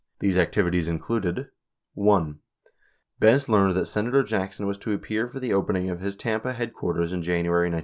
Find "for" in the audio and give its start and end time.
5.29-5.39